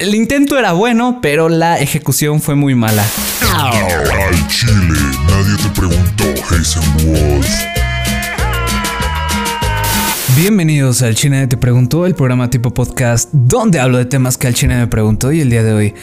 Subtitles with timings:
[0.00, 3.04] El intento era bueno, pero la ejecución fue muy mala.
[3.54, 6.24] Al chile, nadie te preguntó.
[10.34, 14.54] Bienvenidos al China Te Preguntó, el programa tipo podcast donde hablo de temas que al
[14.54, 15.94] China me preguntó y el día de hoy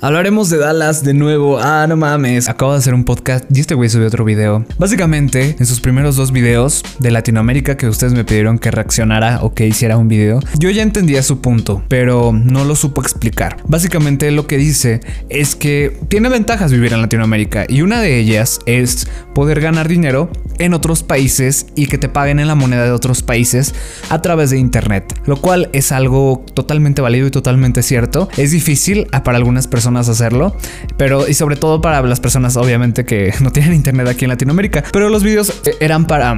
[0.00, 1.58] Hablaremos de Dallas de nuevo.
[1.58, 2.48] Ah, no mames.
[2.48, 4.64] Acabo de hacer un podcast y este güey subió otro video.
[4.78, 9.54] Básicamente, en sus primeros dos videos de Latinoamérica que ustedes me pidieron que reaccionara o
[9.54, 13.56] que hiciera un video, yo ya entendía su punto, pero no lo supo explicar.
[13.66, 15.00] Básicamente lo que dice
[15.30, 20.30] es que tiene ventajas vivir en Latinoamérica y una de ellas es poder ganar dinero
[20.60, 23.74] en otros países y que te paguen en la moneda de otros países
[24.10, 28.28] a través de internet, lo cual es algo totalmente válido y totalmente cierto.
[28.36, 30.54] Es difícil para algunas personas hacerlo,
[30.96, 34.84] pero y sobre todo para las personas obviamente que no tienen internet aquí en Latinoamérica,
[34.92, 36.36] pero los videos eh, eran para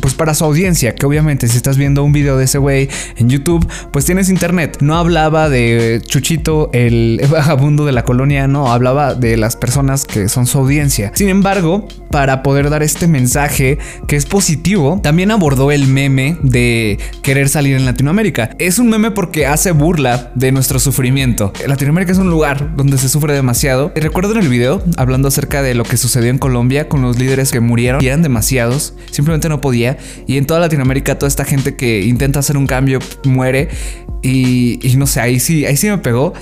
[0.00, 3.28] pues para su audiencia, que obviamente si estás viendo un video de ese güey en
[3.28, 4.78] YouTube, pues tienes internet.
[4.80, 10.28] No hablaba de Chuchito el vagabundo de la colonia, no, hablaba de las personas que
[10.28, 11.12] son su audiencia.
[11.14, 16.98] Sin embargo, para poder dar este mensaje que es positivo, también abordó el meme de
[17.22, 18.50] querer salir en Latinoamérica.
[18.58, 21.52] Es un meme porque hace burla de nuestro sufrimiento.
[21.66, 23.92] Latinoamérica es un lugar donde se sufre demasiado.
[23.94, 27.50] Recuerdo en el video hablando acerca de lo que sucedió en Colombia con los líderes
[27.50, 29.98] que murieron y eran demasiados, simplemente no podía.
[30.26, 33.68] Y en toda Latinoamérica, toda esta gente que intenta hacer un cambio muere.
[34.22, 36.32] Y, no sé, ahí sí, ahí sí me pegó.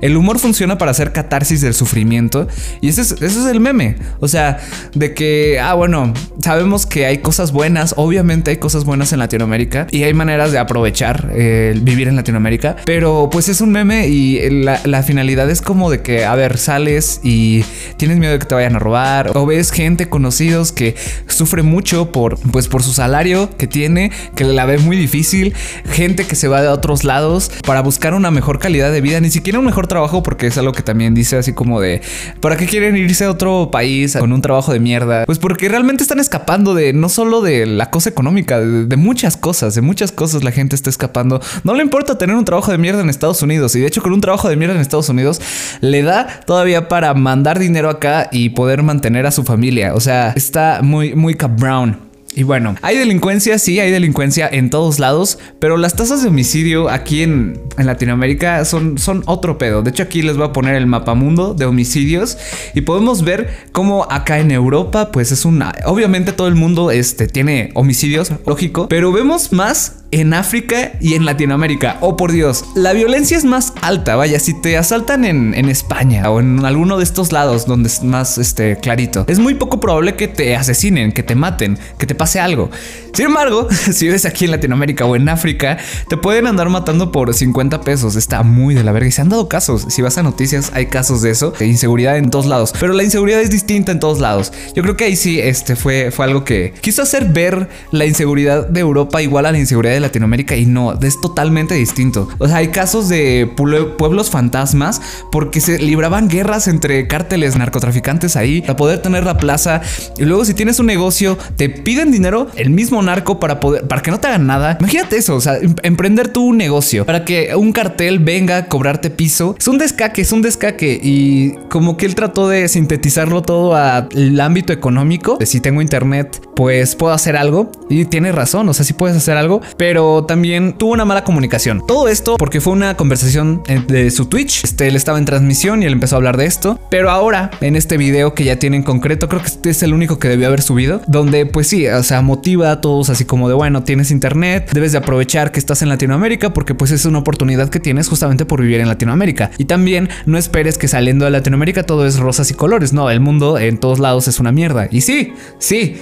[0.00, 2.46] El humor funciona para hacer catarsis del sufrimiento.
[2.80, 3.96] Y ese es, ese es el meme.
[4.20, 4.58] O sea,
[4.94, 7.94] de que, ah, bueno, sabemos que hay cosas buenas.
[7.96, 9.88] Obviamente hay cosas buenas en Latinoamérica.
[9.90, 12.76] Y hay maneras de aprovechar eh, vivir en Latinoamérica.
[12.84, 16.56] Pero pues es un meme y la, la finalidad es como de que, a ver,
[16.58, 17.64] sales y
[17.96, 19.32] tienes miedo de que te vayan a robar.
[19.34, 20.94] O ves gente conocidos que
[21.26, 25.54] sufre mucho por, pues, por su salario que tiene, que la ve muy difícil.
[25.90, 27.23] Gente que se va de otros lados
[27.66, 30.72] para buscar una mejor calidad de vida, ni siquiera un mejor trabajo, porque es algo
[30.72, 32.02] que también dice así como de,
[32.40, 35.24] ¿para qué quieren irse a otro país con un trabajo de mierda?
[35.26, 39.74] Pues porque realmente están escapando de no solo de la cosa económica, de, muchas cosas,
[39.74, 41.40] de muchas cosas la gente está escapando.
[41.64, 44.12] No le importa tener un trabajo de mierda en Estados Unidos y de hecho con
[44.12, 45.40] un trabajo de mierda en Estados Unidos
[45.80, 49.94] le da todavía para mandar dinero acá y poder mantener a su familia.
[49.94, 52.13] O sea, está muy, muy cabrón.
[52.36, 56.90] Y bueno, hay delincuencia, sí, hay delincuencia en todos lados, pero las tasas de homicidio
[56.90, 59.82] aquí en, Latinoamérica son, son otro pedo.
[59.82, 62.38] De hecho, aquí les voy a poner el mapamundo de homicidios
[62.72, 65.72] y podemos ver cómo acá en Europa, pues es una...
[65.86, 71.24] Obviamente todo el mundo este, tiene homicidios, lógico, pero vemos más en África y en
[71.24, 71.98] Latinoamérica.
[72.00, 74.14] Oh, por Dios, la violencia es más alta.
[74.14, 78.38] Vaya, si te asaltan en, España o en alguno de estos lados donde es más
[78.38, 82.38] este, clarito, es muy poco probable que te asesinen, que te maten, que te pase
[82.38, 82.70] algo.
[83.12, 87.34] Sin embargo, si vives aquí en Latinoamérica o en África, te pueden andar matando por
[87.34, 88.14] 50 pesos.
[88.14, 89.08] Está muy de la verga.
[89.08, 89.86] Y se han dado casos.
[89.88, 92.72] Si vas a noticias, hay casos de eso, de inseguridad en todos lados.
[92.78, 94.52] Pero la inseguridad es distinta en todos lados.
[94.74, 98.68] Yo creo que ahí sí este, fue, fue algo que quiso hacer ver la inseguridad
[98.68, 102.28] de Europa igual a la inseguridad de Latinoamérica y no, es totalmente distinto.
[102.38, 105.00] O sea, hay casos de pueblos fantasmas
[105.30, 109.80] porque se libraban guerras entre cárteles narcotraficantes ahí para poder tener la plaza.
[110.18, 114.02] Y luego si tienes un negocio, te piden dinero el mismo narco para poder, para
[114.02, 114.76] que no te hagan nada.
[114.80, 119.10] Imagínate eso, o sea, em, emprender tu negocio para que un cartel venga a cobrarte
[119.10, 119.56] piso.
[119.58, 124.40] Es un descaque, es un descaque y como que él trató de sintetizarlo todo al
[124.40, 125.36] ámbito económico.
[125.38, 129.16] De si tengo internet, pues puedo hacer algo y tiene razón, o sea, si puedes
[129.16, 131.82] hacer algo, pero también tuvo una mala comunicación.
[131.86, 134.64] Todo esto porque fue una conversación de su Twitch.
[134.64, 136.78] Este, él estaba en transmisión y él empezó a hablar de esto.
[136.90, 139.92] Pero ahora, en este video que ya tiene en concreto, creo que este es el
[139.92, 143.48] único que debió haber subido, donde pues sí, o sea, motiva a todos así como
[143.48, 147.18] de, bueno, tienes internet, debes de aprovechar que estás en Latinoamérica porque pues es una
[147.18, 149.50] oportunidad que tienes justamente por vivir en Latinoamérica.
[149.58, 152.92] Y también no esperes que saliendo de Latinoamérica todo es rosas y colores.
[152.92, 154.88] No, el mundo en todos lados es una mierda.
[154.90, 155.96] Y sí, sí,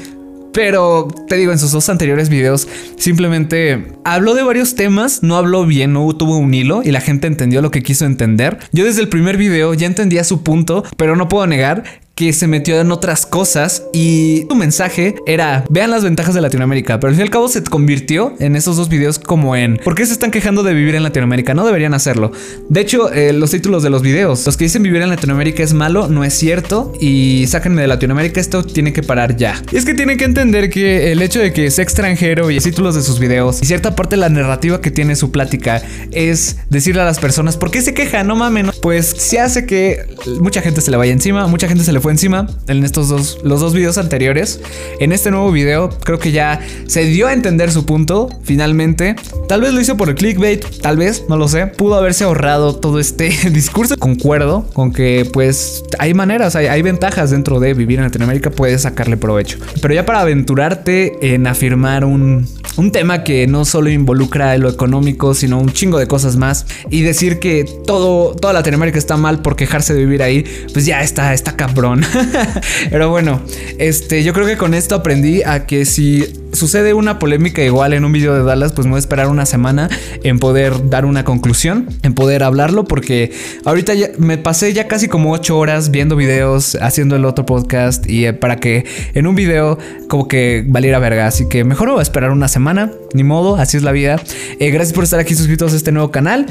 [0.52, 5.66] pero te digo, en sus dos anteriores videos simplemente habló de varios temas, no habló
[5.66, 8.58] bien, no tuvo un hilo y la gente entendió lo que quiso entender.
[8.72, 11.84] Yo desde el primer video ya entendía su punto, pero no puedo negar
[12.22, 17.00] que se metió en otras cosas y su mensaje era vean las ventajas de Latinoamérica,
[17.00, 19.96] pero al fin y al cabo se convirtió en esos dos videos como en ¿por
[19.96, 21.52] qué se están quejando de vivir en Latinoamérica?
[21.52, 22.30] No deberían hacerlo.
[22.68, 25.72] De hecho, eh, los títulos de los videos, los que dicen vivir en Latinoamérica es
[25.72, 29.60] malo, no es cierto y sáquenme de Latinoamérica, esto tiene que parar ya.
[29.72, 32.64] Y es que tienen que entender que el hecho de que sea extranjero y los
[32.64, 35.82] títulos de sus videos y cierta parte de la narrativa que tiene su plática
[36.12, 38.22] es decirle a las personas ¿por qué se queja?
[38.22, 40.06] No mames, pues se hace que
[40.40, 43.40] mucha gente se le vaya encima, mucha gente se le fue encima en estos dos,
[43.42, 44.60] los dos videos anteriores.
[45.00, 49.16] En este nuevo video creo que ya se dio a entender su punto, finalmente.
[49.48, 51.66] Tal vez lo hizo por el clickbait, tal vez, no lo sé.
[51.66, 53.96] Pudo haberse ahorrado todo este discurso.
[53.98, 58.82] Concuerdo con que pues hay maneras, hay, hay ventajas dentro de vivir en Latinoamérica, puedes
[58.82, 59.58] sacarle provecho.
[59.80, 62.44] Pero ya para aventurarte en afirmar un,
[62.76, 67.02] un tema que no solo involucra lo económico, sino un chingo de cosas más y
[67.02, 71.34] decir que todo, toda Latinoamérica está mal por quejarse de vivir ahí, pues ya está,
[71.34, 72.02] está cabrón.
[72.90, 73.40] Pero bueno,
[73.78, 78.04] este, yo creo que con esto aprendí a que si sucede una polémica igual en
[78.04, 79.88] un video de Dallas, pues me voy a esperar una semana
[80.22, 83.32] en poder dar una conclusión, en poder hablarlo, porque
[83.64, 88.08] ahorita ya me pasé ya casi como 8 horas viendo videos, haciendo el otro podcast
[88.08, 88.84] y eh, para que
[89.14, 89.78] en un video
[90.08, 91.26] como que valiera verga.
[91.26, 94.20] Así que mejor voy a esperar una semana, ni modo, así es la vida.
[94.58, 96.46] Eh, gracias por estar aquí suscritos a este nuevo canal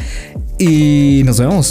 [0.57, 1.67] y nos vemos.